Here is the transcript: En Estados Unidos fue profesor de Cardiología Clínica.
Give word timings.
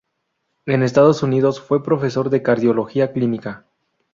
En 0.65 0.81
Estados 0.81 1.21
Unidos 1.21 1.61
fue 1.61 1.83
profesor 1.83 2.31
de 2.31 2.41
Cardiología 2.41 3.11
Clínica. 3.11 3.67